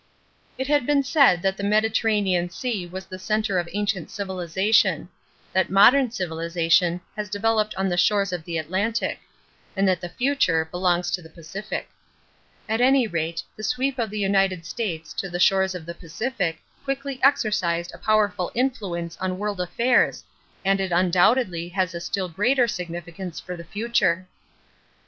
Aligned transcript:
= 0.31 0.57
It 0.57 0.65
has 0.65 0.81
been 0.81 1.03
said 1.03 1.43
that 1.43 1.57
the 1.57 1.63
Mediterranean 1.63 2.49
Sea 2.49 2.87
was 2.87 3.05
the 3.05 3.19
center 3.19 3.59
of 3.59 3.69
ancient 3.71 4.09
civilization; 4.09 5.09
that 5.53 5.69
modern 5.69 6.09
civilization 6.09 7.01
has 7.15 7.29
developed 7.29 7.75
on 7.75 7.87
the 7.87 7.97
shores 7.97 8.33
of 8.33 8.43
the 8.43 8.57
Atlantic; 8.57 9.19
and 9.77 9.87
that 9.87 10.01
the 10.01 10.09
future 10.09 10.65
belongs 10.65 11.11
to 11.11 11.21
the 11.21 11.29
Pacific. 11.29 11.87
At 12.67 12.81
any 12.81 13.05
rate, 13.05 13.43
the 13.55 13.61
sweep 13.61 13.99
of 13.99 14.09
the 14.09 14.17
United 14.17 14.65
States 14.65 15.13
to 15.13 15.29
the 15.29 15.39
shores 15.39 15.75
of 15.75 15.85
the 15.85 15.93
Pacific 15.93 16.63
quickly 16.83 17.19
exercised 17.21 17.91
a 17.93 17.99
powerful 17.99 18.51
influence 18.55 19.17
on 19.21 19.37
world 19.37 19.61
affairs 19.61 20.23
and 20.65 20.81
it 20.81 20.91
undoubtedly 20.91 21.69
has 21.69 21.93
a 21.93 22.01
still 22.01 22.27
greater 22.27 22.67
significance 22.67 23.39
for 23.39 23.55
the 23.55 23.65
future. 23.65 24.27